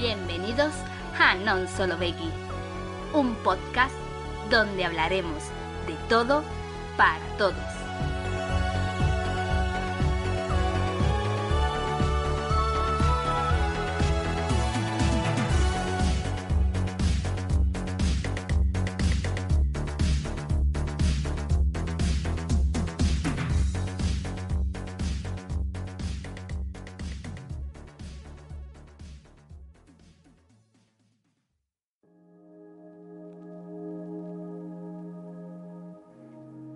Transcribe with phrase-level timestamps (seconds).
[0.00, 0.72] Bienvenidos
[1.20, 2.32] a Non Solo Veggie,
[3.12, 3.92] un podcast
[4.48, 5.52] donde hablaremos
[5.84, 6.40] de todo
[6.96, 7.79] para todos.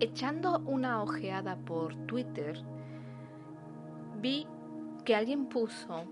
[0.05, 2.63] Echando una ojeada por Twitter,
[4.21, 4.45] vi
[5.03, 6.03] que alguien puso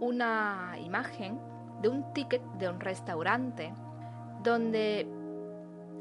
[0.00, 1.38] una imagen
[1.82, 3.72] de un ticket de un restaurante
[4.42, 5.06] donde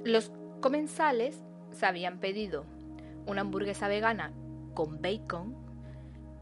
[0.04, 2.66] los comensales se habían pedido
[3.28, 4.34] una hamburguesa vegana
[4.74, 5.56] con bacon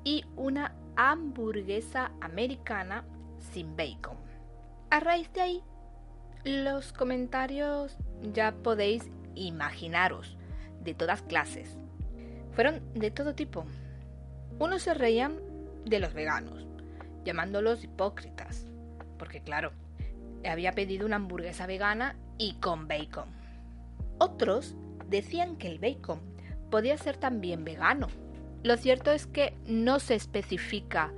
[0.05, 3.03] y una hamburguesa americana
[3.51, 4.15] sin bacon.
[4.91, 5.63] A raíz de ahí,
[6.45, 7.97] los comentarios
[8.33, 10.38] ya podéis imaginaros
[10.83, 11.77] de todas clases.
[12.53, 13.65] Fueron de todo tipo.
[14.59, 15.39] Unos se reían
[15.85, 16.65] de los veganos,
[17.23, 18.65] llamándolos hipócritas,
[19.17, 19.71] porque claro,
[20.45, 23.29] había pedido una hamburguesa vegana y con bacon.
[24.17, 24.75] Otros
[25.07, 26.19] decían que el bacon
[26.69, 28.07] podía ser también vegano.
[28.63, 31.11] Lo cierto es que no se especifica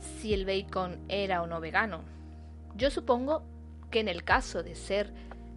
[0.00, 2.02] si el bacon era o no vegano.
[2.74, 3.44] Yo supongo
[3.90, 5.12] que en el caso de ser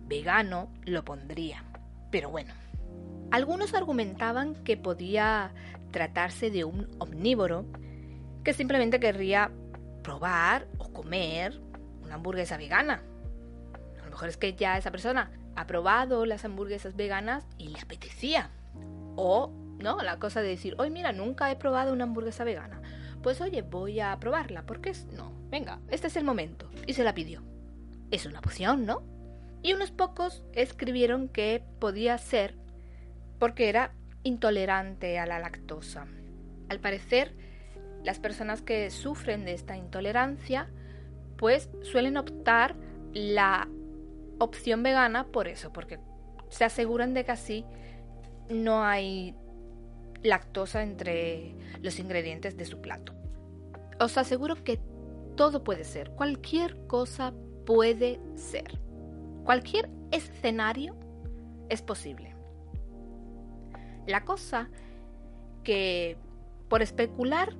[0.07, 1.63] vegano lo pondría.
[2.11, 2.53] Pero bueno,
[3.33, 5.55] algunos argumentaban que podía
[5.89, 7.65] tratarse de un omnívoro
[8.43, 9.49] que simplemente querría
[10.03, 11.59] probar o comer
[12.03, 13.01] una hamburguesa vegana.
[13.99, 17.79] A lo mejor es que ya esa persona ha probado las hamburguesas veganas y le
[17.79, 18.51] apetecía.
[19.15, 19.49] O,
[19.79, 19.97] ¿no?
[20.03, 22.83] La cosa de decir, hoy mira, nunca he probado una hamburguesa vegana.
[23.23, 25.07] Pues oye, voy a probarla, porque es...
[25.07, 26.69] No, venga, este es el momento.
[26.85, 27.41] Y se la pidió.
[28.11, 29.01] Es una opción, ¿no?
[29.63, 32.61] Y unos pocos escribieron que podía ser
[33.43, 33.91] porque era
[34.23, 36.07] intolerante a la lactosa.
[36.69, 37.35] Al parecer,
[38.01, 40.69] las personas que sufren de esta intolerancia,
[41.35, 42.77] pues suelen optar
[43.11, 43.67] la
[44.39, 45.99] opción vegana por eso, porque
[46.47, 47.65] se aseguran de que así
[48.49, 49.35] no hay
[50.21, 53.13] lactosa entre los ingredientes de su plato.
[53.99, 54.79] Os aseguro que
[55.35, 57.33] todo puede ser, cualquier cosa
[57.65, 58.79] puede ser.
[59.43, 60.95] Cualquier escenario
[61.67, 62.32] es posible.
[64.07, 64.69] La cosa
[65.63, 66.17] que
[66.69, 67.55] por especular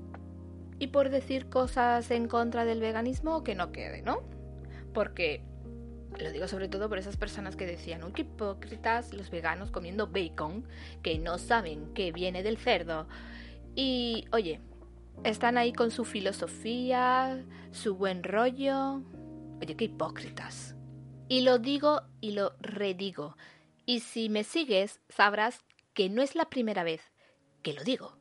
[0.80, 4.24] y por decir cosas en contra del veganismo que no quede, ¿no?
[4.94, 5.44] Porque
[6.20, 10.08] lo digo sobre todo por esas personas que decían, uy, qué hipócritas los veganos comiendo
[10.08, 10.68] bacon,
[11.02, 13.08] que no saben que viene del cerdo.
[13.76, 14.60] Y, oye,
[15.24, 19.02] están ahí con su filosofía, su buen rollo.
[19.62, 20.76] Oye, qué hipócritas.
[21.28, 23.36] Y lo digo y lo redigo.
[23.86, 27.02] Y si me sigues, sabrás que no es la primera vez
[27.62, 28.18] que lo digo.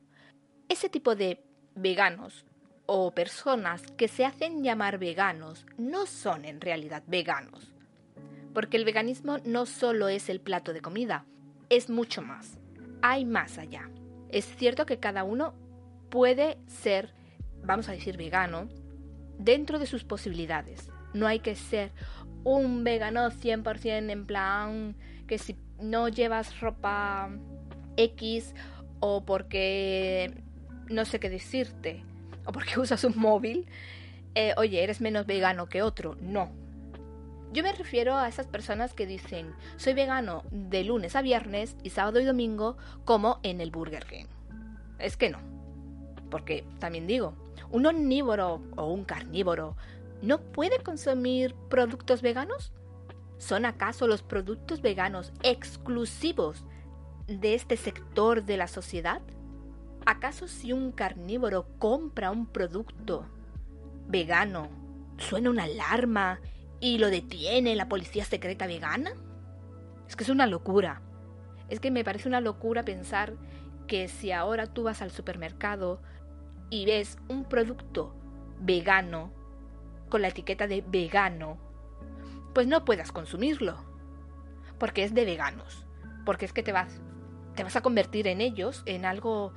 [0.69, 1.43] Ese tipo de
[1.75, 2.45] veganos
[2.85, 7.73] o personas que se hacen llamar veganos no son en realidad veganos.
[8.53, 11.25] Porque el veganismo no solo es el plato de comida,
[11.69, 12.59] es mucho más.
[13.01, 13.89] Hay más allá.
[14.29, 15.53] Es cierto que cada uno
[16.09, 17.13] puede ser,
[17.63, 18.69] vamos a decir, vegano
[19.37, 20.91] dentro de sus posibilidades.
[21.13, 21.91] No hay que ser
[22.43, 24.95] un vegano 100% en plan
[25.27, 27.29] que si no llevas ropa
[27.97, 28.53] X
[28.99, 30.33] o porque
[30.89, 32.03] no sé qué decirte
[32.45, 33.67] o porque usas un móvil,
[34.35, 36.15] eh, oye, eres menos vegano que otro.
[36.21, 36.51] No.
[37.51, 41.91] Yo me refiero a esas personas que dicen, soy vegano de lunes a viernes y
[41.91, 44.25] sábado y domingo como en el Burger King.
[44.97, 45.37] Es que no.
[46.31, 47.35] Porque también digo,
[47.69, 49.75] un omnívoro o un carnívoro
[50.23, 52.71] no puede consumir productos veganos.
[53.37, 56.63] ¿Son acaso los productos veganos exclusivos
[57.27, 59.21] de este sector de la sociedad?
[60.05, 63.25] ¿Acaso si un carnívoro compra un producto
[64.07, 64.69] vegano
[65.17, 66.39] suena una alarma
[66.79, 69.13] y lo detiene la policía secreta vegana?
[70.07, 71.01] Es que es una locura.
[71.69, 73.33] Es que me parece una locura pensar
[73.87, 76.01] que si ahora tú vas al supermercado
[76.69, 78.15] y ves un producto
[78.59, 79.31] vegano
[80.09, 81.57] con la etiqueta de vegano,
[82.53, 83.77] pues no puedas consumirlo.
[84.77, 85.85] Porque es de veganos.
[86.25, 87.01] Porque es que te vas,
[87.55, 89.53] te vas a convertir en ellos, en algo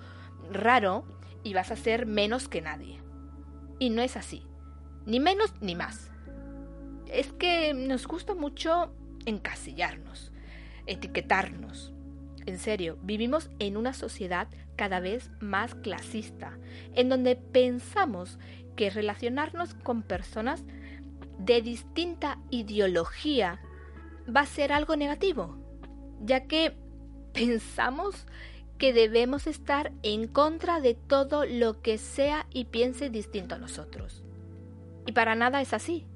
[0.51, 1.05] raro,
[1.43, 3.01] y vas a ser menos que nadie.
[3.79, 4.43] Y no es así.
[5.05, 6.11] Ni menos ni más.
[7.07, 8.93] Es que nos gusta mucho
[9.27, 10.33] encasillarnos,
[10.87, 11.93] etiquetarnos.
[12.47, 16.59] En serio, vivimos en una sociedad cada vez más clasista,
[16.95, 18.39] en donde pensamos
[18.77, 20.65] que relacionarnos con personas
[21.39, 23.61] de distinta ideología
[24.35, 25.57] va a ser algo negativo,
[26.21, 26.77] ya que
[27.37, 28.27] pensamos
[28.79, 34.23] que debemos estar en contra de todo lo que sea y piense distinto a nosotros.
[35.07, 36.07] Y para nada es así.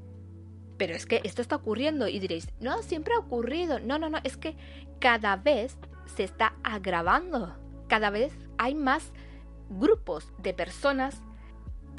[0.76, 3.78] Pero es que esto está ocurriendo y diréis, no, siempre ha ocurrido.
[3.80, 4.56] No, no, no, es que
[4.98, 5.76] cada vez
[6.16, 7.54] se está agravando.
[7.86, 9.12] Cada vez hay más
[9.68, 11.20] grupos de personas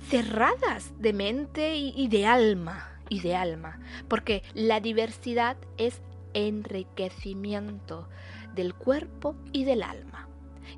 [0.09, 6.01] cerradas de mente y de alma, y de alma, porque la diversidad es
[6.33, 8.07] enriquecimiento
[8.55, 10.27] del cuerpo y del alma.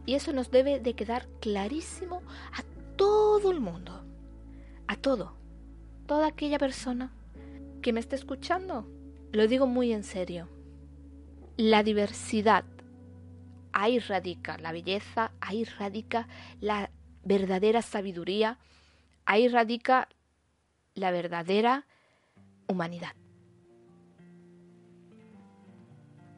[0.06, 2.22] Y eso nos debe de quedar clarísimo
[2.52, 2.64] a
[2.96, 4.04] todo el mundo,
[4.88, 5.36] a todo,
[6.06, 7.14] toda aquella persona
[7.81, 8.88] que me esté escuchando.
[9.31, 10.50] Lo digo muy en serio.
[11.58, 12.66] La diversidad,
[13.72, 16.28] ahí radica la belleza, ahí radica
[16.60, 16.92] la
[17.24, 18.60] verdadera sabiduría,
[19.25, 20.10] ahí radica
[20.96, 21.86] la verdadera
[22.68, 23.14] humanidad.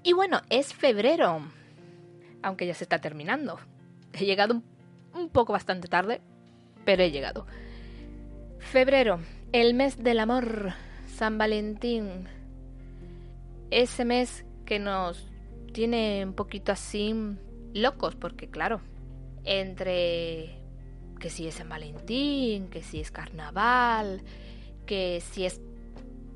[0.05, 1.41] Y bueno, es febrero,
[2.43, 3.57] aunque ya se está terminando.
[4.13, 4.61] He llegado
[5.15, 6.21] un poco bastante tarde,
[6.85, 7.47] pero he llegado.
[8.59, 9.19] Febrero,
[9.51, 10.73] el mes del amor,
[11.07, 12.27] San Valentín.
[13.71, 15.27] Ese mes que nos
[15.73, 17.15] tiene un poquito así
[17.73, 18.81] locos, porque claro,
[19.43, 20.59] entre
[21.19, 24.21] que si es San Valentín, que si es carnaval,
[24.85, 25.59] que si es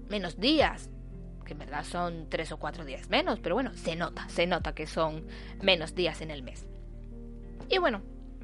[0.10, 0.89] menos días,
[1.50, 4.75] que en verdad son tres o cuatro días menos, pero bueno, se nota, se nota
[4.75, 5.25] que son
[5.63, 6.68] menos días en el mes.
[7.69, 8.04] Y bueno,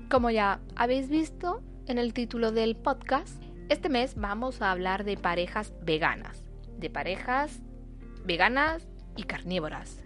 [0.09, 5.17] como ya habéis visto en el título del podcast, este mes vamos a hablar de
[5.17, 6.49] parejas veganas,
[6.79, 7.61] de parejas
[8.23, 10.01] veganas y carnívoras.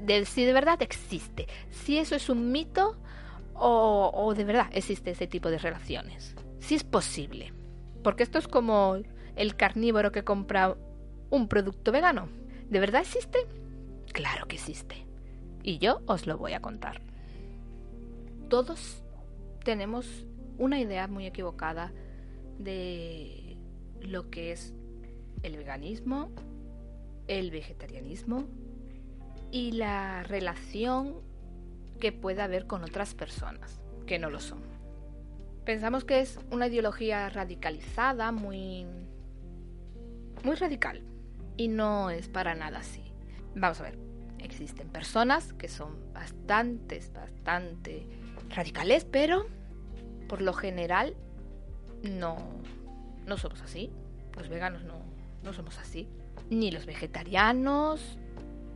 [0.00, 2.96] De si de verdad existe, si eso es un mito
[3.54, 6.34] o, o de verdad existe ese tipo de relaciones.
[6.58, 7.52] Si es posible.
[8.02, 8.96] Porque esto es como
[9.36, 10.76] el carnívoro que compra
[11.30, 12.28] un producto vegano.
[12.68, 13.38] ¿De verdad existe?
[14.12, 15.06] Claro que existe.
[15.62, 17.00] Y yo os lo voy a contar.
[18.48, 19.02] Todos
[19.64, 20.26] tenemos
[20.58, 21.92] una idea muy equivocada
[22.58, 23.56] de
[24.00, 24.72] lo que es
[25.42, 26.30] el veganismo,
[27.26, 28.44] el vegetarianismo
[29.50, 31.16] y la relación
[32.00, 34.60] que puede haber con otras personas que no lo son.
[35.64, 38.86] Pensamos que es una ideología radicalizada, muy
[40.44, 41.02] muy radical,
[41.56, 43.02] y no es para nada así.
[43.54, 43.98] Vamos a ver,
[44.38, 48.06] existen personas que son bastantes, bastante
[48.50, 49.46] radicales, pero
[50.28, 51.14] por lo general
[52.02, 52.36] no,
[53.26, 53.90] no somos así.
[54.36, 55.00] Los veganos no,
[55.42, 56.08] no somos así.
[56.50, 58.18] Ni los vegetarianos,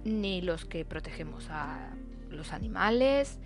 [0.04, 1.90] ni los que protegemos a
[2.30, 3.38] los animales.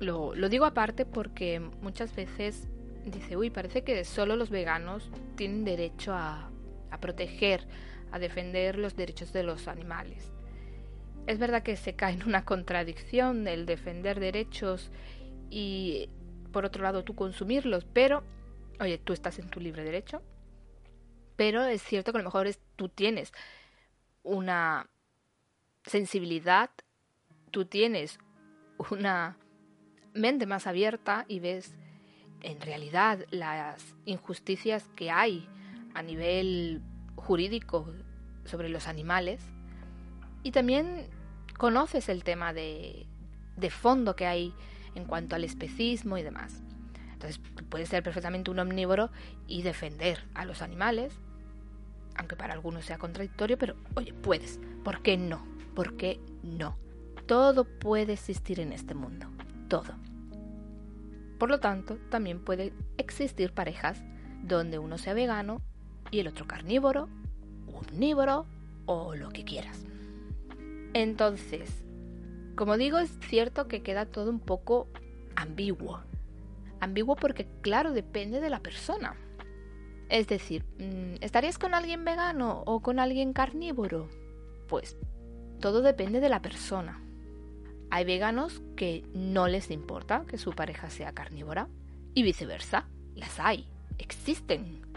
[0.00, 2.68] Lo, lo digo aparte porque muchas veces
[3.04, 6.50] dice, uy, parece que solo los veganos tienen derecho a,
[6.90, 7.66] a proteger
[8.12, 10.32] a defender los derechos de los animales.
[11.26, 14.90] Es verdad que se cae en una contradicción el defender derechos
[15.50, 16.08] y
[16.52, 18.22] por otro lado tú consumirlos, pero
[18.80, 20.22] oye, tú estás en tu libre derecho.
[21.36, 23.32] Pero es cierto que a lo mejor es, tú tienes
[24.22, 24.90] una
[25.84, 26.70] sensibilidad,
[27.50, 28.18] tú tienes
[28.90, 29.38] una
[30.14, 31.74] mente más abierta y ves
[32.42, 35.48] en realidad las injusticias que hay
[35.94, 36.82] a nivel
[37.16, 37.92] jurídico
[38.44, 39.40] sobre los animales
[40.42, 41.06] y también
[41.56, 43.06] conoces el tema de,
[43.56, 44.54] de fondo que hay
[44.94, 46.62] en cuanto al especismo y demás.
[47.12, 49.10] Entonces puedes ser perfectamente un omnívoro
[49.46, 51.14] y defender a los animales,
[52.16, 54.58] aunque para algunos sea contradictorio, pero oye, puedes.
[54.82, 55.46] ¿Por qué no?
[55.74, 56.76] ¿Por qué no?
[57.26, 59.28] Todo puede existir en este mundo,
[59.68, 59.94] todo.
[61.38, 64.02] Por lo tanto, también puede existir parejas
[64.42, 65.62] donde uno sea vegano
[66.12, 67.08] y el otro carnívoro,
[67.66, 68.46] omnívoro
[68.86, 69.84] o lo que quieras.
[70.94, 71.82] Entonces,
[72.54, 74.86] como digo, es cierto que queda todo un poco
[75.34, 76.00] ambiguo.
[76.78, 79.16] Ambiguo porque, claro, depende de la persona.
[80.10, 84.08] Es decir, mm, ¿estarías con alguien vegano o con alguien carnívoro?
[84.68, 84.96] Pues
[85.60, 87.00] todo depende de la persona.
[87.90, 91.68] Hay veganos que no les importa que su pareja sea carnívora
[92.14, 92.86] y viceversa.
[93.14, 93.66] Las hay,
[93.98, 94.91] existen.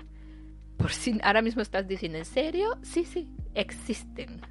[0.78, 4.42] Por si ahora mismo estás diciendo en serio, sí, sí, existen.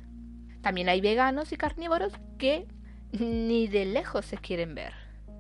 [0.62, 2.66] También hay veganos y carnívoros que
[3.12, 4.94] ni de lejos se quieren ver,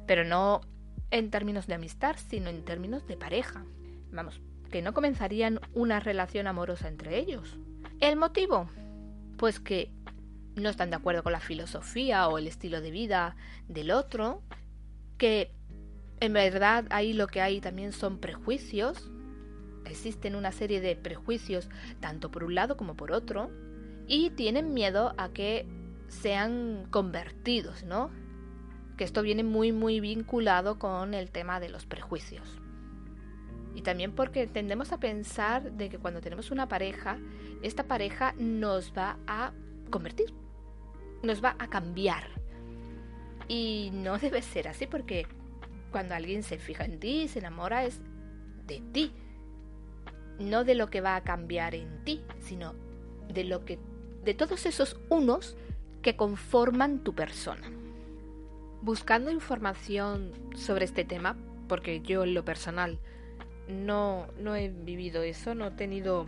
[0.06, 0.60] pero no
[1.10, 3.64] en términos de amistad, sino en términos de pareja.
[4.12, 7.56] Vamos, que no comenzarían una relación amorosa entre ellos.
[8.00, 8.68] ¿El motivo?
[9.38, 9.90] Pues que
[10.56, 13.36] no están de acuerdo con la filosofía o el estilo de vida
[13.68, 14.42] del otro,
[15.18, 15.52] que
[16.20, 19.10] en verdad ahí lo que hay también son prejuicios,
[19.84, 21.68] existen una serie de prejuicios
[22.00, 23.50] tanto por un lado como por otro,
[24.06, 25.66] y tienen miedo a que
[26.08, 28.10] sean convertidos, ¿no?
[28.96, 32.60] Que esto viene muy muy vinculado con el tema de los prejuicios.
[33.74, 37.18] Y también porque tendemos a pensar de que cuando tenemos una pareja,
[37.62, 39.52] esta pareja nos va a
[39.90, 40.32] convertir,
[41.22, 42.28] nos va a cambiar.
[43.48, 45.26] Y no debe ser así porque
[45.90, 48.00] cuando alguien se fija en ti, se enamora, es
[48.66, 49.12] de ti.
[50.38, 52.74] No de lo que va a cambiar en ti, sino
[53.28, 53.78] de lo que
[54.24, 55.56] de todos esos unos
[56.02, 57.70] que conforman tu persona.
[58.82, 61.36] Buscando información sobre este tema,
[61.68, 62.98] porque yo en lo personal
[63.68, 66.26] no, no he vivido eso, no he tenido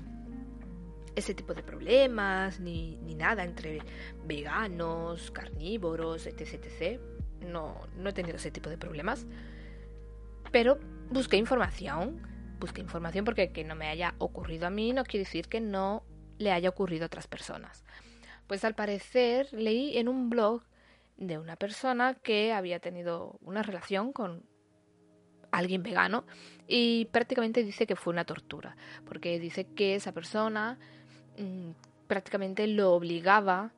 [1.14, 3.80] ese tipo de problemas, ni, ni nada entre
[4.25, 7.00] veganos, carnívoros, etc, etc.
[7.40, 9.26] No, no he tenido ese tipo de problemas.
[10.52, 10.78] Pero
[11.10, 12.20] busqué información,
[12.58, 16.04] busqué información porque que no me haya ocurrido a mí no quiere decir que no
[16.38, 17.84] le haya ocurrido a otras personas.
[18.46, 20.62] Pues al parecer leí en un blog
[21.16, 24.44] de una persona que había tenido una relación con
[25.50, 26.26] alguien vegano
[26.68, 30.78] y prácticamente dice que fue una tortura, porque dice que esa persona
[31.38, 31.72] Mm,
[32.06, 33.72] prácticamente lo obligaba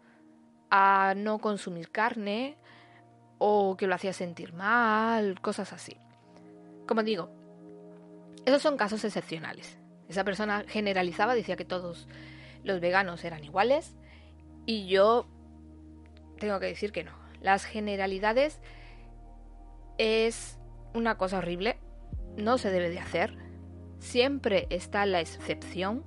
[0.71, 2.57] a no consumir carne
[3.39, 5.97] o que lo hacía sentir mal, cosas así.
[6.87, 7.31] Como digo,
[8.49, 9.79] esos son casos excepcionales.
[10.09, 12.09] Esa persona generalizaba, decía que todos
[12.65, 13.95] los veganos eran iguales
[14.65, 15.27] y yo
[16.39, 17.13] tengo que decir que no.
[17.43, 18.61] Las generalidades
[19.99, 20.59] es
[20.95, 21.79] una cosa horrible,
[22.39, 23.37] no se debe de hacer.
[23.99, 26.05] Siempre está la excepción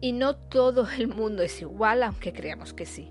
[0.00, 3.08] y no todo el mundo es igual, aunque creamos que sí.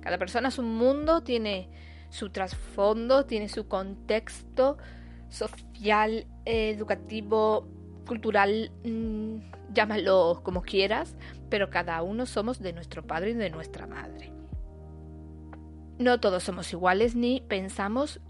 [0.00, 1.68] Cada persona es un mundo, tiene
[2.08, 4.78] su trasfondo, tiene su contexto
[5.28, 7.68] social, educativo,
[8.06, 11.14] cultural, mm, llámalo como quieras,
[11.50, 14.32] pero cada uno somos de nuestro padre y de nuestra madre.
[15.98, 18.20] No todos somos iguales ni pensamos,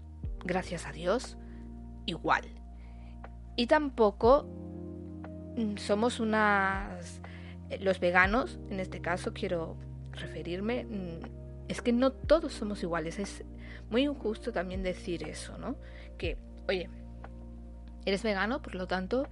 [0.43, 1.37] gracias a Dios,
[2.05, 2.43] igual.
[3.55, 4.45] Y tampoco
[5.55, 7.21] mm, somos unas
[7.81, 9.77] los veganos, en este caso quiero
[10.11, 13.19] referirme, mm, es que no todos somos iguales.
[13.19, 13.43] Es
[13.89, 15.75] muy injusto también decir eso, ¿no?
[16.17, 16.37] Que,
[16.69, 16.87] oye,
[18.05, 19.27] eres vegano, por lo tanto,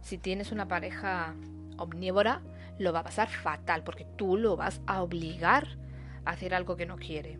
[0.00, 1.34] si tienes una pareja
[1.78, 2.42] omnívora,
[2.78, 5.78] lo va a pasar fatal, porque tú lo vas a obligar
[6.24, 7.38] a hacer algo que no quiere.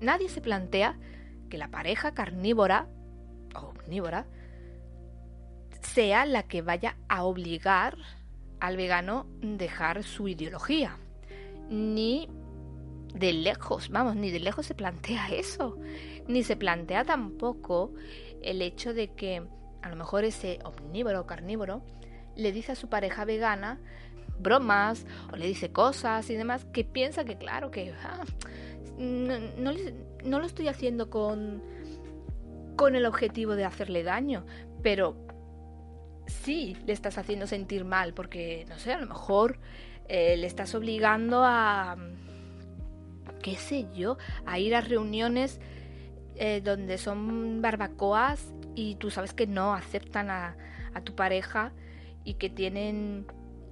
[0.00, 0.98] Nadie se plantea
[1.48, 2.88] que la pareja carnívora
[3.54, 4.26] o omnívora
[5.80, 7.96] sea la que vaya a obligar
[8.58, 10.96] al vegano dejar su ideología.
[11.68, 12.28] Ni
[13.14, 15.78] de lejos, vamos, ni de lejos se plantea eso.
[16.26, 17.92] Ni se plantea tampoco
[18.44, 19.42] el hecho de que
[19.82, 21.82] a lo mejor ese omnívoro o carnívoro
[22.36, 23.80] le dice a su pareja vegana
[24.38, 28.24] bromas o le dice cosas y demás que piensa que claro que ah,
[28.98, 29.72] no,
[30.24, 31.62] no, lo estoy haciendo con
[32.76, 34.44] con el objetivo de hacerle daño
[34.82, 35.16] pero
[36.26, 39.58] sí le estás haciendo sentir mal, porque, no sé, a lo mejor
[40.08, 41.96] eh, le estás obligando a,
[43.42, 45.60] qué sé yo, a ir a reuniones
[46.36, 50.56] eh, donde son barbacoas y tú sabes que no aceptan a,
[51.02, 51.72] tu pareja
[52.22, 53.26] y que tienen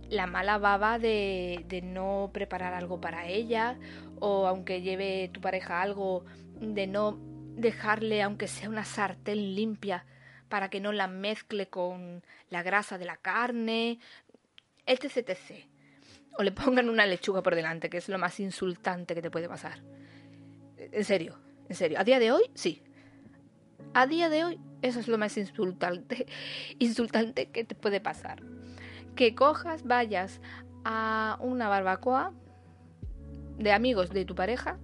[0.08, 3.78] la mala baba de, de, no preparar algo para ella
[4.18, 6.24] o aunque lleve tu pareja algo
[6.60, 7.16] de no
[7.56, 10.04] dejarle aunque sea una sartén limpia
[10.48, 13.98] para que no la mezcle con la grasa de la carne,
[14.84, 15.64] etc, etc.
[16.36, 19.48] O le pongan una lechuga por delante, que es lo más insultante que te puede
[19.48, 19.80] pasar.
[20.76, 21.38] En serio,
[21.72, 21.98] en serio.
[21.98, 22.82] A día de hoy, sí.
[23.94, 26.26] A día de hoy, eso es lo más insultante,
[26.78, 28.42] insultante que te puede pasar.
[29.16, 30.40] Que cojas, vayas
[30.84, 32.32] a una barbacoa
[33.58, 34.78] de amigos de tu pareja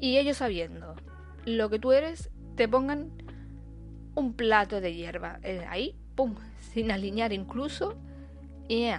[0.00, 0.96] y ellos sabiendo
[1.44, 3.10] lo que tú eres, te pongan
[4.14, 5.40] un plato de hierba.
[5.42, 7.96] Eh, ahí, pum, sin alinear incluso,
[8.68, 8.90] y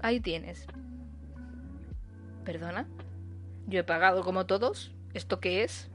[0.00, 0.66] ahí tienes.
[2.44, 2.86] ¿Perdona?
[3.66, 4.92] Yo he pagado como todos.
[5.14, 5.90] ¿Esto qué es?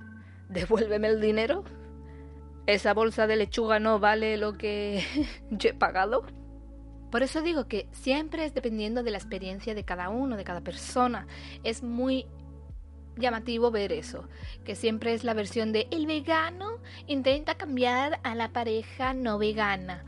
[0.51, 1.63] Devuélveme el dinero.
[2.67, 5.03] ¿Esa bolsa de lechuga no vale lo que
[5.50, 6.24] yo he pagado?
[7.10, 10.62] Por eso digo que siempre es dependiendo de la experiencia de cada uno, de cada
[10.62, 11.27] persona.
[11.63, 12.25] Es muy
[13.17, 14.27] llamativo ver eso,
[14.63, 20.05] que siempre es la versión de el vegano intenta cambiar a la pareja no vegana,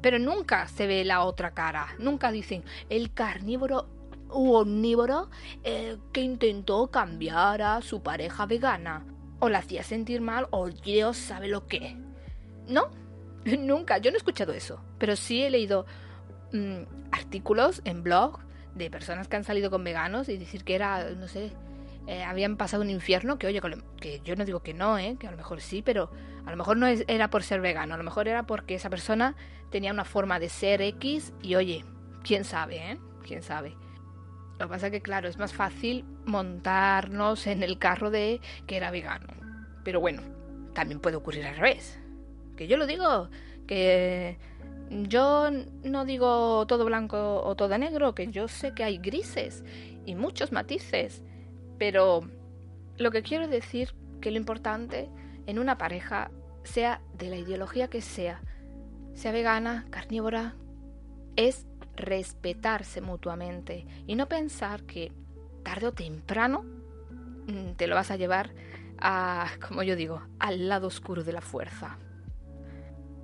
[0.00, 3.88] pero nunca se ve la otra cara, nunca dicen el carnívoro
[4.28, 5.30] u omnívoro
[5.62, 9.04] eh, que intentó cambiar a su pareja vegana,
[9.40, 11.96] o la hacía sentir mal, o Dios sabe lo que.
[12.68, 12.90] No,
[13.44, 15.86] nunca, yo no he escuchado eso, pero sí he leído
[16.52, 18.38] mm, artículos en blog
[18.74, 21.52] de personas que han salido con veganos y decir que era, no sé,
[22.06, 23.60] eh, habían pasado un infierno, que oye,
[24.00, 25.16] que yo no digo que no, ¿eh?
[25.18, 26.10] que a lo mejor sí, pero
[26.46, 29.36] a lo mejor no era por ser vegano, a lo mejor era porque esa persona
[29.70, 31.84] tenía una forma de ser X y oye,
[32.22, 32.98] quién sabe, ¿eh?
[33.26, 33.76] quién sabe.
[34.60, 38.76] Lo que pasa es que, claro, es más fácil montarnos en el carro de que
[38.76, 39.28] era vegano.
[39.84, 40.20] Pero bueno,
[40.74, 41.98] también puede ocurrir al revés.
[42.58, 43.30] Que yo lo digo,
[43.66, 44.36] que
[44.90, 45.48] yo
[45.82, 49.64] no digo todo blanco o todo negro, que yo sé que hay grises
[50.04, 51.22] y muchos matices.
[51.78, 52.28] Pero
[52.98, 55.08] lo que quiero decir que lo importante
[55.46, 56.30] en una pareja,
[56.64, 58.42] sea de la ideología que sea,
[59.14, 60.54] sea vegana, carnívora,
[61.36, 61.66] es
[62.00, 65.12] respetarse mutuamente y no pensar que
[65.62, 66.64] tarde o temprano
[67.46, 68.54] mm, te lo vas a llevar
[68.98, 71.98] a, como yo digo, al lado oscuro de la fuerza.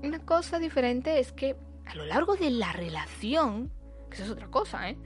[0.02, 1.56] Una cosa diferente es que
[1.86, 3.70] a lo largo de la relación,
[4.10, 4.98] que eso es otra cosa, ¿eh?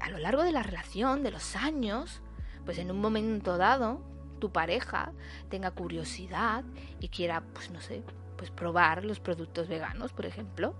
[0.00, 2.22] A lo largo de la relación, de los años,
[2.64, 4.00] pues en un momento dado
[4.38, 5.12] tu pareja
[5.48, 6.64] tenga curiosidad
[7.00, 8.02] y quiera, pues no sé,
[8.36, 10.74] pues probar los productos veganos, por ejemplo.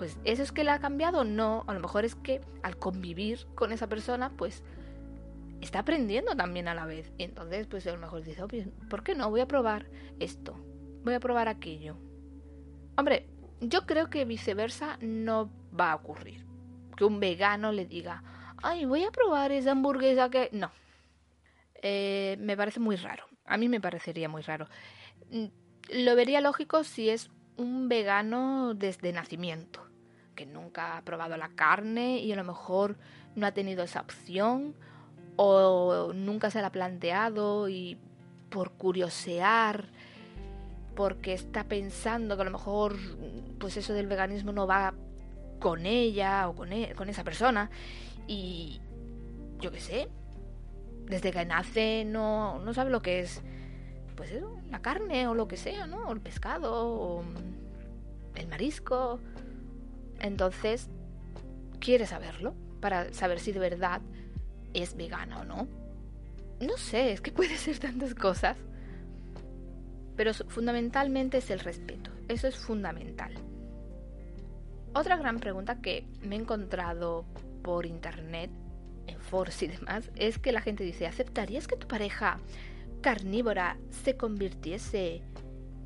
[0.00, 3.46] Pues eso es que le ha cambiado, no, a lo mejor es que al convivir
[3.54, 4.64] con esa persona, pues
[5.60, 7.12] está aprendiendo también a la vez.
[7.18, 8.42] Y entonces, pues a lo mejor dice,
[8.88, 9.28] ¿por qué no?
[9.28, 10.58] Voy a probar esto,
[11.04, 11.98] voy a probar aquello.
[12.96, 13.28] Hombre,
[13.60, 16.46] yo creo que viceversa no va a ocurrir.
[16.96, 18.24] Que un vegano le diga,
[18.62, 20.48] ay, voy a probar esa hamburguesa que...
[20.52, 20.70] No,
[21.82, 23.26] eh, me parece muy raro.
[23.44, 24.66] A mí me parecería muy raro.
[25.30, 25.48] Mm,
[25.90, 29.89] lo vería lógico si es un vegano desde nacimiento,
[30.34, 32.96] que nunca ha probado la carne y a lo mejor
[33.36, 34.74] no ha tenido esa opción
[35.36, 37.98] o nunca se la ha planteado y
[38.50, 39.86] por curiosear,
[40.94, 42.96] porque está pensando que a lo mejor
[43.58, 44.92] pues eso del veganismo no va
[45.60, 47.70] con ella o con, e, con esa persona
[48.26, 48.80] y
[49.60, 50.08] yo qué sé,
[51.06, 53.42] desde que nace no, no sabe lo que es,
[54.16, 54.32] pues
[54.70, 56.08] la carne o lo que sea, ¿no?
[56.08, 57.24] O el pescado, o
[58.34, 59.20] el marisco.
[60.20, 60.88] Entonces,
[61.80, 64.00] quiere saberlo para saber si de verdad
[64.74, 65.68] es vegana o no.
[66.60, 68.56] No sé, es que puede ser tantas cosas.
[70.16, 72.10] Pero fundamentalmente es el respeto.
[72.28, 73.32] Eso es fundamental.
[74.92, 77.24] Otra gran pregunta que me he encontrado
[77.62, 78.50] por internet
[79.06, 82.38] en Force y demás, es que la gente dice, ¿aceptarías que tu pareja
[83.00, 85.22] carnívora se convirtiese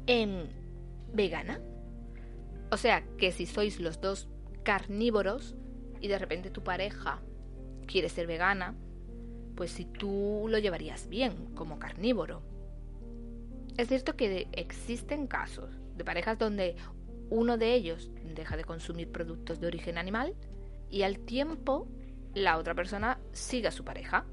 [0.07, 0.49] en
[1.13, 1.61] vegana?
[2.75, 4.27] O sea, que si sois los dos
[4.65, 5.55] carnívoros
[6.01, 7.21] y de repente tu pareja
[7.87, 8.75] quiere ser vegana,
[9.55, 12.43] pues si tú lo llevarías bien como carnívoro.
[13.77, 16.75] Es cierto que existen casos de parejas donde
[17.31, 20.35] uno de ellos deja de consumir productos de origen animal
[20.91, 21.87] y al tiempo
[22.35, 24.25] la otra persona siga a su pareja.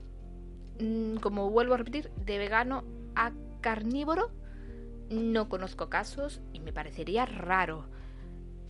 [0.80, 4.32] Mm, como vuelvo a repetir, de vegano a carnívoro
[5.12, 7.91] no conozco casos y me parecería raro.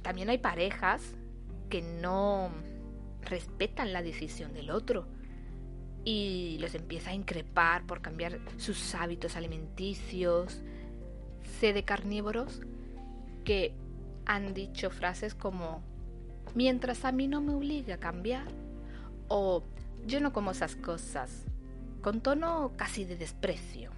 [0.01, 1.15] También hay parejas
[1.69, 2.51] que no
[3.21, 5.07] respetan la decisión del otro
[6.03, 10.61] y los empieza a increpar por cambiar sus hábitos alimenticios.
[11.59, 12.61] Sé de carnívoros
[13.43, 13.73] que
[14.25, 15.81] han dicho frases como,
[16.55, 18.47] mientras a mí no me obligue a cambiar,
[19.27, 19.63] o
[20.05, 21.45] yo no como esas cosas,
[22.01, 23.91] con tono casi de desprecio,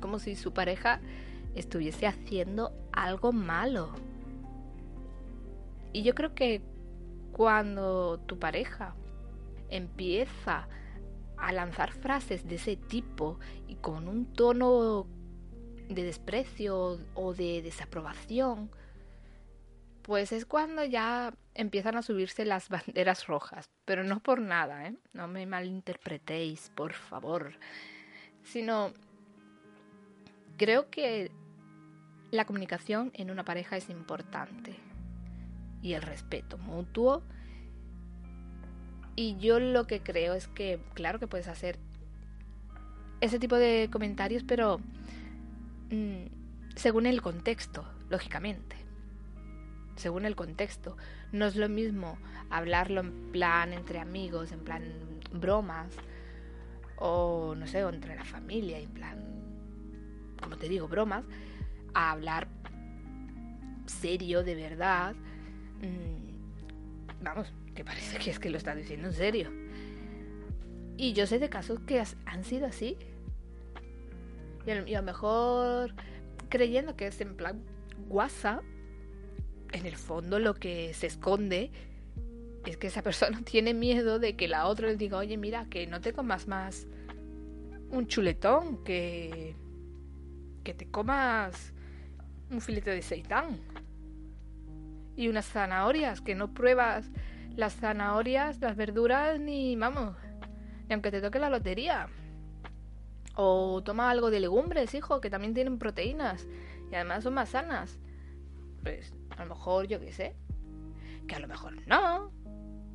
[0.00, 1.00] como si su pareja
[1.54, 3.94] estuviese haciendo algo malo.
[5.98, 6.62] Y yo creo que
[7.32, 8.94] cuando tu pareja
[9.68, 10.68] empieza
[11.36, 15.08] a lanzar frases de ese tipo y con un tono
[15.88, 18.70] de desprecio o de desaprobación,
[20.02, 24.94] pues es cuando ya empiezan a subirse las banderas rojas, pero no por nada, ¿eh?
[25.12, 27.58] no me malinterpretéis, por favor,
[28.44, 28.92] sino
[30.58, 31.32] creo que
[32.30, 34.87] la comunicación en una pareja es importante.
[35.82, 37.22] Y el respeto mutuo.
[39.16, 41.78] Y yo lo que creo es que, claro que puedes hacer
[43.20, 44.78] ese tipo de comentarios, pero
[45.90, 46.26] mm,
[46.76, 48.76] según el contexto, lógicamente.
[49.96, 50.96] Según el contexto.
[51.32, 52.16] No es lo mismo
[52.50, 54.84] hablarlo en plan entre amigos, en plan
[55.32, 55.92] bromas,
[56.96, 59.18] o no sé, entre la familia, en plan,
[60.40, 61.24] como te digo, bromas,
[61.94, 62.48] a hablar
[63.86, 65.14] serio, de verdad.
[65.82, 69.50] Mm, vamos, que parece que es que lo está diciendo en serio.
[70.96, 72.96] Y yo sé de casos que han sido así.
[74.66, 75.94] Y a, lo mejor
[76.48, 77.62] creyendo que es en plan
[78.08, 78.62] WhatsApp,
[79.72, 81.70] en el fondo lo que se esconde
[82.66, 85.86] es que esa persona tiene miedo de que la otra le diga, oye, mira, que
[85.86, 86.86] no te comas más
[87.90, 89.54] un chuletón, que,
[90.64, 91.72] que te comas
[92.50, 93.58] un filete de seitán
[95.18, 97.10] y unas zanahorias, que no pruebas
[97.56, 100.14] las zanahorias, las verduras, ni vamos,
[100.88, 102.08] ni aunque te toque la lotería.
[103.34, 106.46] O toma algo de legumbres, hijo, que también tienen proteínas
[106.92, 107.98] y además son más sanas.
[108.84, 110.36] Pues a lo mejor, yo qué sé,
[111.26, 112.30] que a lo mejor no.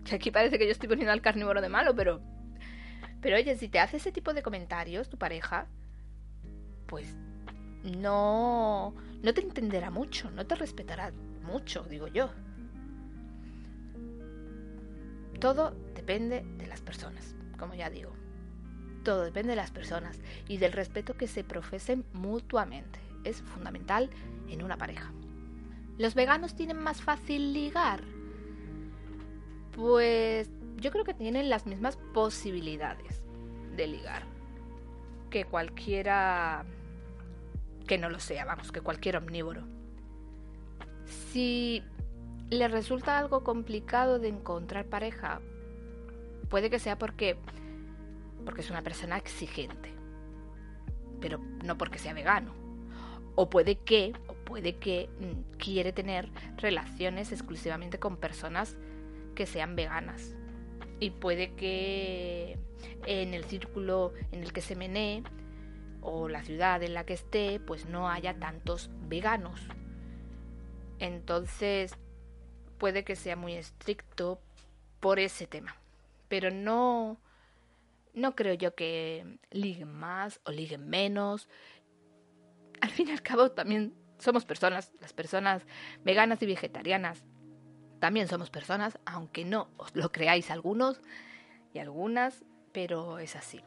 [0.06, 2.22] Que aquí parece que yo estoy poniendo al carnívoro de malo, pero.
[3.20, 5.68] Pero oye, si te hace ese tipo de comentarios tu pareja,
[6.88, 7.18] pues
[7.84, 8.96] no.
[9.22, 11.12] No te entenderá mucho, no te respetará
[11.44, 12.32] mucho, digo yo.
[15.40, 18.14] Todo depende de las personas, como ya digo.
[19.04, 23.00] Todo depende de las personas y del respeto que se profesen mutuamente.
[23.24, 24.10] Es fundamental
[24.48, 25.12] en una pareja.
[25.98, 28.02] ¿Los veganos tienen más fácil ligar?
[29.76, 33.24] Pues yo creo que tienen las mismas posibilidades
[33.76, 34.24] de ligar
[35.30, 36.64] que cualquiera
[37.88, 39.64] que no lo sea, vamos, que cualquier omnívoro.
[41.32, 41.84] Si
[42.50, 45.42] le resulta algo complicado de encontrar pareja,
[46.50, 47.38] puede que sea porque
[48.46, 49.90] porque es una persona exigente,
[51.20, 52.54] pero no porque sea vegano.
[53.36, 58.78] O puede que, o puede que mm, quiere tener relaciones exclusivamente con personas
[59.34, 60.36] que sean veganas.
[61.00, 62.60] Y puede que
[63.06, 65.24] en el círculo en el que se menee
[66.02, 69.62] o la ciudad en la que esté, pues no haya tantos veganos.
[71.04, 71.98] Entonces,
[72.78, 74.40] puede que sea muy estricto
[75.02, 75.76] por ese tema.
[76.30, 77.18] Pero no
[78.14, 81.50] no creo yo que liguen más o liguen menos.
[82.80, 85.64] Al fin y al cabo también somos personas, las personas
[86.06, 87.26] veganas y vegetarianas.
[88.00, 91.02] También somos personas, aunque no os lo creáis algunos
[91.74, 93.60] y algunas, pero es así.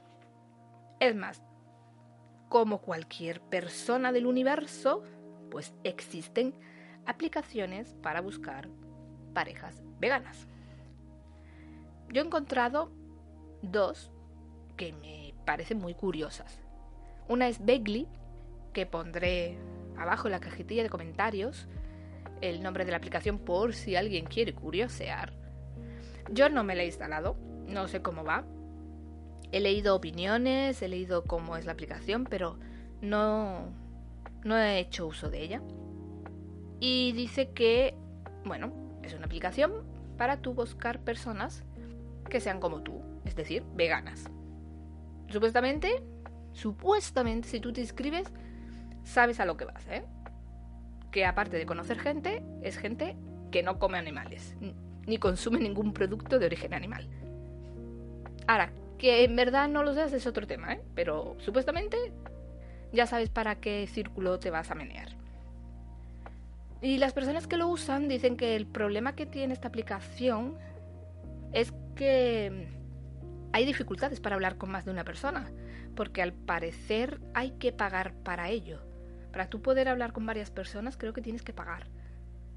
[1.00, 1.42] Es más,
[2.48, 5.02] como cualquier persona del universo,
[5.50, 6.54] pues existen
[7.06, 8.68] aplicaciones para buscar
[9.32, 10.46] parejas veganas.
[12.12, 12.90] Yo he encontrado
[13.62, 14.10] dos
[14.76, 16.60] que me parecen muy curiosas.
[17.28, 18.08] Una es Begley,
[18.72, 19.58] que pondré
[19.96, 21.66] abajo en la cajetilla de comentarios
[22.40, 25.32] el nombre de la aplicación por si alguien quiere curiosear.
[26.30, 28.44] Yo no me la he instalado, no sé cómo va.
[29.52, 32.58] He leído opiniones, he leído cómo es la aplicación, pero
[33.00, 33.70] no,
[34.44, 35.62] no he hecho uso de ella.
[36.80, 37.94] Y dice que,
[38.44, 39.72] bueno, es una aplicación
[40.16, 41.64] para tú buscar personas
[42.28, 44.30] que sean como tú, es decir, veganas.
[45.28, 46.02] Supuestamente,
[46.52, 48.32] supuestamente, si tú te inscribes,
[49.04, 50.04] sabes a lo que vas, ¿eh?
[51.10, 53.16] Que aparte de conocer gente, es gente
[53.50, 54.56] que no come animales,
[55.06, 57.08] ni consume ningún producto de origen animal.
[58.46, 60.82] Ahora, que en verdad no lo seas es otro tema, ¿eh?
[60.94, 61.96] Pero supuestamente
[62.92, 65.08] ya sabes para qué círculo te vas a menear.
[66.82, 70.56] Y las personas que lo usan dicen que el problema que tiene esta aplicación
[71.52, 72.68] es que
[73.52, 75.50] hay dificultades para hablar con más de una persona,
[75.94, 78.80] porque al parecer hay que pagar para ello.
[79.32, 81.86] Para tú poder hablar con varias personas creo que tienes que pagar.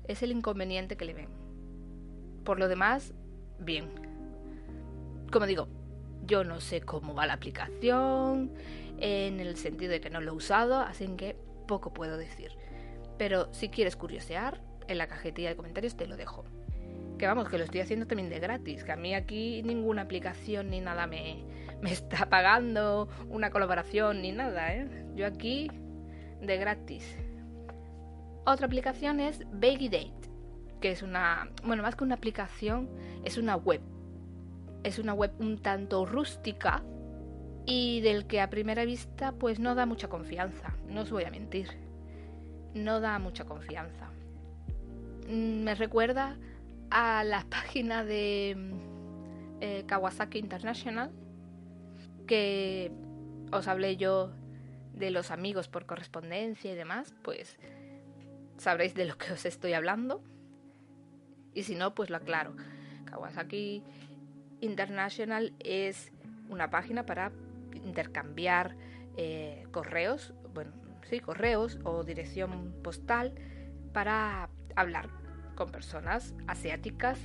[0.08, 1.30] Es el inconveniente que le ven.
[2.44, 3.14] Por lo demás,
[3.60, 3.90] bien.
[5.32, 5.68] Como digo,
[6.26, 8.52] yo no sé cómo va la aplicación,
[9.00, 12.52] en el sentido de que no lo he usado, así que poco puedo decir.
[13.20, 16.46] Pero si quieres curiosear, en la cajetilla de comentarios te lo dejo
[17.20, 20.72] que vamos, que lo estoy haciendo también de gratis, que a mí aquí ninguna aplicación
[20.72, 21.44] ni nada me,
[21.82, 25.06] me está pagando una colaboración ni nada, ¿eh?
[25.14, 25.70] Yo aquí
[26.42, 27.16] de gratis.
[28.46, 30.32] Otra aplicación es Baby Date,
[30.82, 32.90] que es una, bueno, más que una aplicación,
[33.24, 33.82] es una web.
[34.84, 36.82] Es una web un tanto rústica
[37.66, 41.30] y del que a primera vista pues no da mucha confianza, no os voy a
[41.30, 41.89] mentir.
[42.74, 44.10] No da mucha confianza.
[45.28, 46.38] Mm, me recuerda
[46.90, 48.58] a la página de
[49.62, 51.12] eh, Kawasaki International,
[52.28, 52.92] que
[53.52, 54.32] os hablé yo
[54.94, 57.58] de los amigos por correspondencia y demás, pues
[58.58, 60.22] sabréis de lo que os estoy hablando.
[61.54, 62.56] Y si no, pues lo aclaro.
[63.06, 63.84] Kawasaki
[64.62, 66.12] International es
[66.50, 67.32] una página para
[67.74, 68.76] intercambiar
[69.18, 70.72] eh, correos, bueno,
[71.18, 73.34] correos o dirección postal
[73.92, 75.10] para hablar
[75.56, 77.20] con personas asiáticas,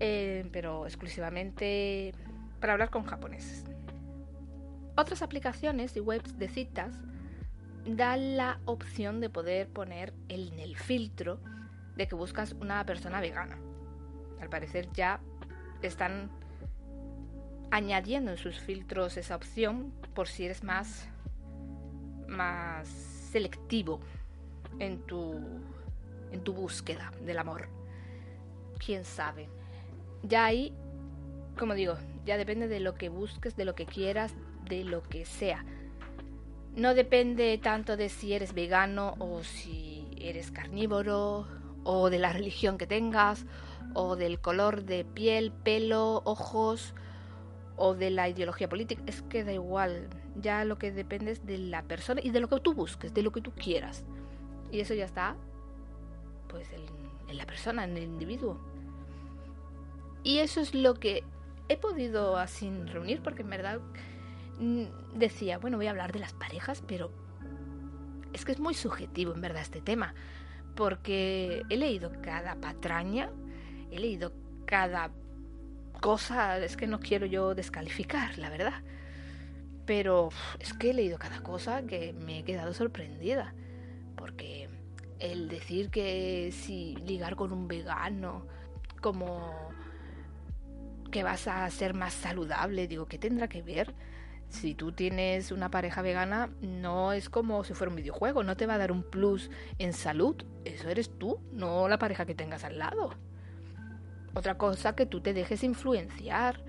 [0.00, 2.12] eh, pero exclusivamente
[2.60, 3.64] para hablar con japoneses.
[4.96, 6.94] Otras aplicaciones y webs de citas
[7.86, 11.40] dan la opción de poder poner en el filtro
[11.96, 13.58] de que buscas una persona vegana.
[14.40, 15.20] Al parecer ya
[15.82, 16.30] están
[17.70, 21.08] añadiendo en sus filtros esa opción por si eres más
[22.32, 24.00] más selectivo
[24.78, 25.34] en tu
[26.30, 27.68] en tu búsqueda del amor.
[28.84, 29.48] Quién sabe.
[30.22, 30.72] Ya ahí,
[31.58, 34.34] como digo, ya depende de lo que busques, de lo que quieras,
[34.68, 35.64] de lo que sea.
[36.74, 41.46] No depende tanto de si eres vegano o si eres carnívoro
[41.84, 43.44] o de la religión que tengas
[43.94, 46.94] o del color de piel, pelo, ojos
[47.76, 49.02] o de la ideología política.
[49.06, 50.08] Es que da igual.
[50.36, 53.22] Ya lo que depende es de la persona y de lo que tú busques, de
[53.22, 54.04] lo que tú quieras.
[54.70, 55.36] Y eso ya está,
[56.48, 58.60] pues, en, la persona, en el individuo.
[60.22, 61.24] Y eso es lo que
[61.68, 63.80] he podido así reunir, porque en verdad
[64.58, 67.10] mm, decía, bueno, voy a hablar de las parejas, pero
[68.32, 70.14] es que es muy subjetivo en verdad este tema,
[70.74, 73.30] porque he leído cada patraña,
[73.90, 74.32] he leído
[74.64, 75.10] cada
[76.00, 78.82] cosa, es que no quiero yo descalificar, la verdad.
[79.86, 83.54] Pero es que he leído cada cosa que me he quedado sorprendida.
[84.16, 84.68] Porque
[85.18, 88.46] el decir que si ligar con un vegano,
[89.00, 89.70] como
[91.10, 93.94] que vas a ser más saludable, digo, ¿qué tendrá que ver?
[94.48, 98.66] Si tú tienes una pareja vegana, no es como si fuera un videojuego, no te
[98.66, 100.36] va a dar un plus en salud.
[100.64, 103.14] Eso eres tú, no la pareja que tengas al lado.
[104.34, 106.60] Otra cosa que tú te dejes influenciar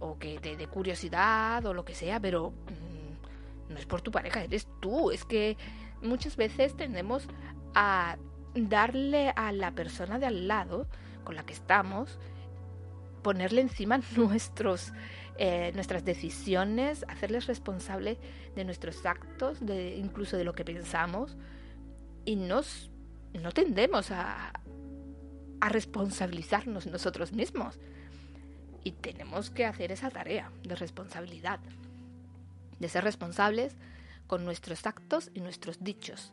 [0.00, 4.10] o que te dé curiosidad o lo que sea, pero mm, no es por tu
[4.10, 5.10] pareja, eres tú.
[5.10, 5.56] Es que
[6.02, 7.26] muchas veces tendemos
[7.74, 8.16] a
[8.54, 10.86] darle a la persona de al lado
[11.24, 12.18] con la que estamos,
[13.22, 14.92] ponerle encima nuestros,
[15.36, 18.18] eh, nuestras decisiones, hacerles responsable
[18.54, 21.36] de nuestros actos, de, incluso de lo que pensamos,
[22.24, 22.90] y nos,
[23.34, 24.52] no tendemos a,
[25.60, 27.78] a responsabilizarnos nosotros mismos.
[28.86, 31.58] Y tenemos que hacer esa tarea de responsabilidad,
[32.78, 33.74] de ser responsables
[34.28, 36.32] con nuestros actos y nuestros dichos.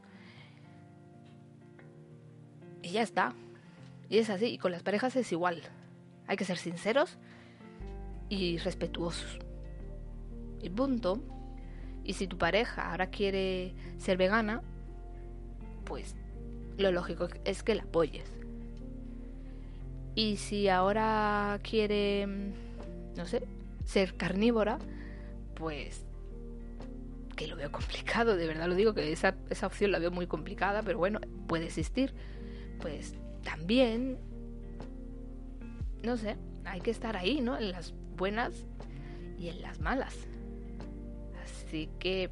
[2.83, 3.33] Y ya está.
[4.07, 4.45] Y es así.
[4.45, 5.63] Y con las parejas es igual.
[6.27, 7.17] Hay que ser sinceros
[8.29, 9.39] y respetuosos.
[10.61, 11.23] Y punto.
[12.03, 14.61] Y si tu pareja ahora quiere ser vegana,
[15.85, 16.15] pues
[16.77, 18.42] lo lógico es que la apoyes.
[20.15, 23.43] Y si ahora quiere, mm, no sé,
[23.85, 24.79] ser carnívora,
[25.55, 26.05] pues
[27.35, 30.27] que lo veo complicado, de verdad lo digo, que esa, esa opción la veo muy
[30.27, 32.13] complicada, pero bueno, puede existir.
[32.79, 34.19] Pues también,
[36.03, 37.57] no sé, hay que estar ahí, ¿no?
[37.57, 38.65] En las buenas
[39.39, 40.15] y en las malas.
[41.43, 42.29] Así que,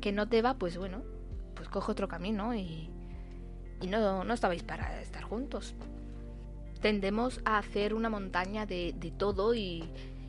[0.00, 1.02] que no te va, pues bueno,
[1.54, 2.90] pues coge otro camino y,
[3.80, 5.74] y no, no estabais para estar juntos
[6.84, 9.88] tendemos a hacer una montaña de, todo y,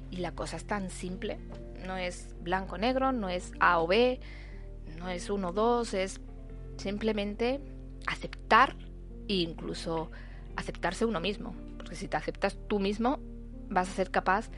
[0.09, 1.37] la cosa es tan simple.
[1.85, 4.21] No es blanco-negro, no es A o B,
[4.97, 6.21] no es uno o dos, es
[6.77, 7.59] simplemente
[8.07, 8.77] aceptar
[9.27, 10.11] e incluso
[10.55, 11.53] aceptarse uno mismo.
[11.75, 13.19] Porque si te aceptas tú mismo,
[13.67, 14.49] vas a ser capaz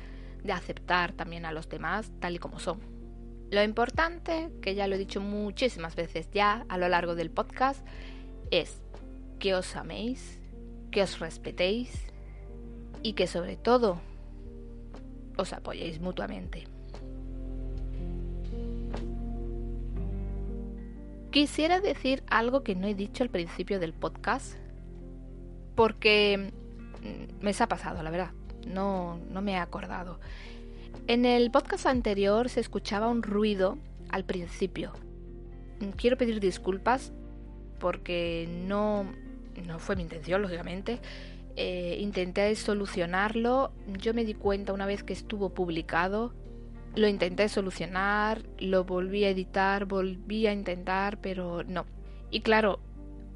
[0.43, 2.79] de aceptar también a los demás tal y como son.
[3.49, 7.83] Lo importante, que ya lo he dicho muchísimas veces ya a lo largo del podcast,
[8.51, 8.83] es
[9.39, 10.39] que os améis,
[10.91, 12.07] que os respetéis
[13.03, 13.99] y que sobre todo
[15.37, 16.65] os apoyéis mutuamente.
[21.31, 24.55] Quisiera decir algo que no he dicho al principio del podcast
[25.75, 26.51] porque
[27.01, 28.31] mm, me se ha pasado, la verdad.
[28.65, 30.19] No, no me he acordado.
[31.05, 33.77] En el podcast anterior se escuchaba un ruido
[34.09, 34.93] al principio.
[35.95, 37.13] Quiero pedir disculpas
[37.79, 39.05] porque no,
[39.61, 40.99] no fue mi intención, lógicamente.
[41.55, 43.71] Eh, intenté solucionarlo.
[43.99, 46.33] Yo me di cuenta una vez que estuvo publicado.
[46.95, 51.85] Lo intenté solucionar, lo volví a editar, volví a intentar, pero no.
[52.31, 52.79] Y claro,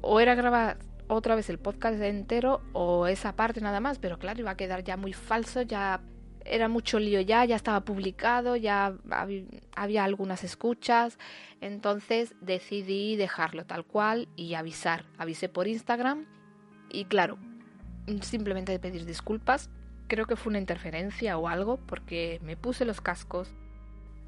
[0.00, 4.40] o era grabar otra vez el podcast entero o esa parte nada más, pero claro,
[4.40, 6.00] iba a quedar ya muy falso, ya
[6.44, 8.94] era mucho lío ya, ya estaba publicado, ya
[9.74, 11.18] había algunas escuchas,
[11.60, 15.04] entonces decidí dejarlo tal cual y avisar.
[15.18, 16.26] Avisé por Instagram
[16.90, 17.38] y claro,
[18.20, 19.70] simplemente pedir disculpas.
[20.08, 23.50] Creo que fue una interferencia o algo porque me puse los cascos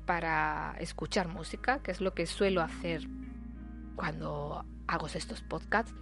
[0.06, 3.06] para escuchar música, que es lo que suelo hacer
[3.96, 5.94] cuando hago estos podcasts.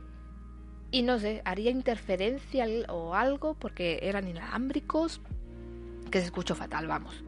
[0.90, 5.20] Y no sé, haría interferencia o algo porque eran inalámbricos,
[6.12, 7.24] que se escuchó fatal, vamos.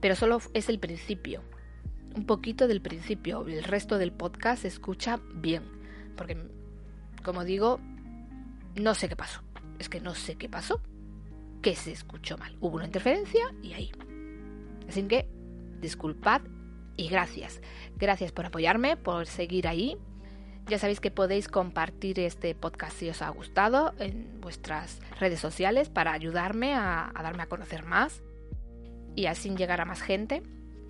[0.00, 1.42] Pero solo es el principio,
[2.16, 3.46] un poquito del principio.
[3.46, 5.64] El resto del podcast se escucha bien,
[6.16, 6.38] porque,
[7.22, 7.78] como digo,
[8.74, 9.42] no sé qué pasó.
[9.78, 10.80] Es que no sé qué pasó,
[11.60, 12.56] que se escuchó mal.
[12.60, 13.92] Hubo una interferencia y ahí.
[14.88, 15.28] Así que,
[15.80, 16.42] disculpad
[16.96, 17.60] y gracias.
[17.96, 19.98] Gracias por apoyarme, por seguir ahí.
[20.72, 25.90] Ya sabéis que podéis compartir este podcast si os ha gustado en vuestras redes sociales
[25.90, 28.22] para ayudarme a, darme a conocer más
[29.14, 30.42] y así llegar a más gente.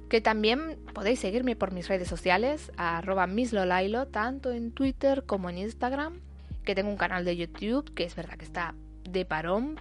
[0.09, 5.59] Que también podéis seguirme por mis redes sociales, arroba mislolailo, tanto en Twitter como en
[5.59, 6.21] Instagram.
[6.64, 9.81] Que tengo un canal de YouTube, que es verdad que está de parón,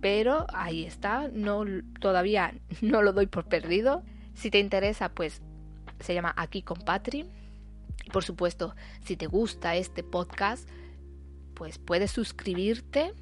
[0.00, 1.64] pero ahí está, no,
[1.98, 4.04] todavía no lo doy por perdido.
[4.34, 5.42] Si te interesa, pues
[5.98, 7.26] se llama Aquí con Patri
[8.12, 10.68] por supuesto, si te gusta este podcast,
[11.54, 13.14] pues puedes suscribirte,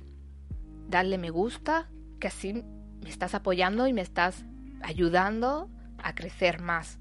[0.88, 1.88] darle me gusta,
[2.20, 2.64] que así
[3.02, 4.44] me estás apoyando y me estás
[4.82, 5.68] ayudando
[5.98, 6.98] a crecer más.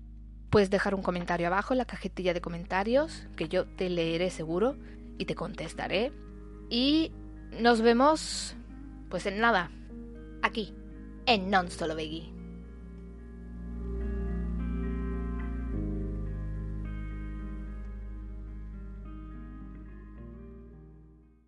[0.49, 4.77] Puedes dejar un comentario abajo en la cajetilla de comentarios, que yo te leeré seguro
[5.17, 6.11] y te contestaré.
[6.69, 7.11] Y
[7.59, 8.55] nos vemos,
[9.09, 9.71] pues en nada,
[10.41, 10.73] aquí,
[11.25, 12.42] en Non Solo Veggie.